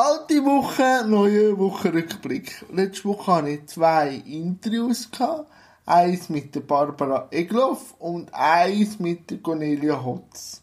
[0.00, 2.64] Alte Woche, neue Wochenrückblick.
[2.72, 5.08] Letzte Woche hatte ich zwei Interviews.
[5.86, 10.62] Eins mit Barbara Egloff und eins mit Cornelia Hotz.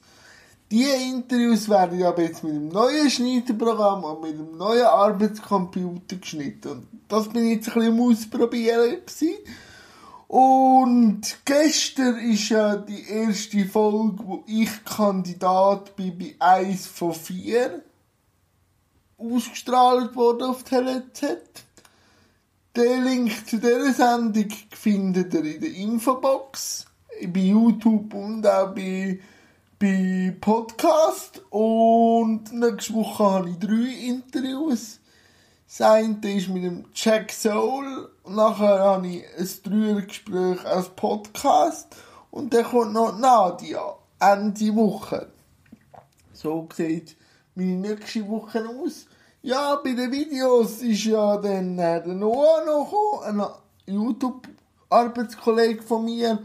[0.71, 6.69] Diese Interviews werden ja jetzt mit dem neuen Schneiderprogramm und mit dem neuen Arbeitscomputer geschnitten.
[6.69, 8.97] Und das bin ich jetzt ein bisschen am Ausprobieren.
[10.29, 17.83] Und gestern ist ja die erste Folge, wo ich Kandidat bin bei 1 von 4
[19.17, 21.37] ausgestrahlt worden auf TeleZ.
[22.75, 26.85] Den Link zu dieser Sendung findet ihr in der Infobox,
[27.21, 29.19] bei YouTube und auch bei,
[29.79, 31.41] bei Podcast.
[31.51, 34.99] Und nächste Woche habe ich drei Interviews.
[35.67, 38.09] Das eine ist mit dem Jack Soul.
[38.27, 41.95] Nachher habe ich ein Dreiergespräch als Podcast.
[42.31, 43.95] Und dann kommt noch Nadia.
[44.19, 45.27] Ende Woche.
[46.33, 47.15] So sieht
[47.55, 49.05] meine nächste Woche aus.
[49.41, 53.39] Ja, bei den Videos ist ja dann äh, der Noah noch gekommen,
[53.87, 56.39] ein YouTube-Arbeitskollege von mir.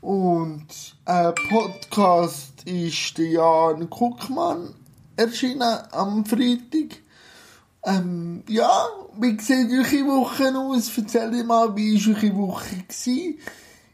[0.00, 0.66] Und
[1.06, 4.74] ein Podcast ist der Jan Guckmann
[5.16, 6.98] erschienen am Freitag.
[7.84, 8.86] Ähm, ja,
[9.18, 10.90] wie sieht eure Woche aus?
[10.96, 12.76] Erzähl mal, wie war eure Woche?
[12.86, 13.38] Gewesen?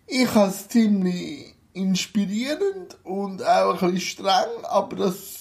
[0.07, 5.40] Ich habe es ziemlich inspirierend und auch ein bisschen streng, aber das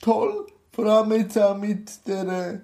[0.00, 0.46] toll.
[0.72, 2.60] Vor allem jetzt auch mit der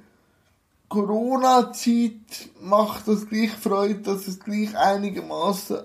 [0.89, 5.81] Corona-Zeit macht das gleich Freude, dass es gleich einigermaßen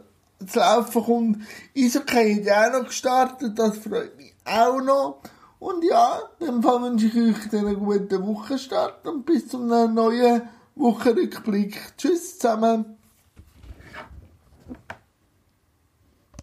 [0.48, 1.38] zu laufen kommt.
[1.76, 5.22] Eishockey hat auch noch gestartet, das freut mich auch noch.
[5.60, 10.42] Und ja, dann wünsche ich euch einen guten Wochenstart und bis zum neuen
[10.76, 11.98] Wochenrückblick.
[11.98, 12.98] Tschüss zusammen.